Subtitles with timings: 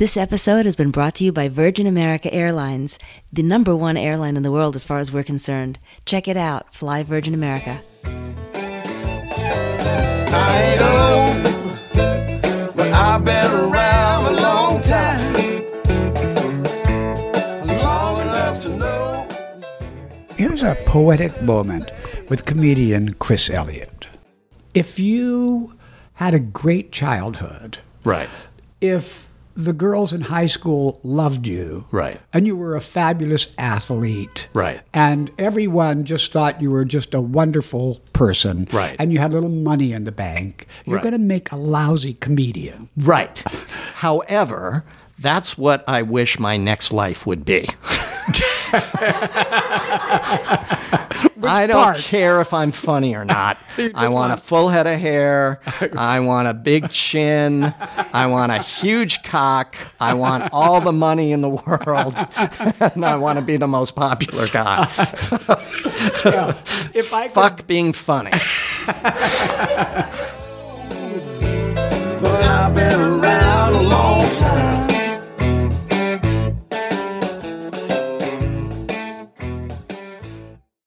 [0.00, 2.98] This episode has been brought to you by Virgin America Airlines,
[3.30, 5.78] the number one airline in the world as far as we're concerned.
[6.06, 6.74] Check it out.
[6.74, 7.82] Fly Virgin America.
[10.32, 15.34] I ain't old, but I've been around a long time.
[17.66, 19.28] Long enough to know.
[20.34, 21.90] Here's a poetic moment
[22.30, 24.08] with comedian Chris Elliott.
[24.72, 25.74] If you
[26.14, 28.30] had a great childhood, Right.
[28.80, 32.20] if the girls in high school loved you, Right.
[32.32, 34.80] and you were a fabulous athlete, Right.
[34.94, 38.96] and everyone just thought you were just a wonderful person, Right.
[38.98, 41.02] and you had a little money in the bank, you're Right.
[41.02, 42.88] going to make a lousy comedian.
[42.96, 43.42] Right.
[43.94, 44.84] However,
[45.18, 47.68] that's what I wish my next life would be.
[51.42, 51.98] I don't part?
[51.98, 53.58] care if I'm funny or not.
[53.94, 55.60] I want a full head of hair.
[55.96, 57.74] I want a big chin.
[58.12, 59.76] I want a huge cock.
[59.98, 62.18] I want all the money in the world.
[62.80, 64.88] and I want to be the most popular guy.
[66.94, 68.32] If I could Fuck being funny.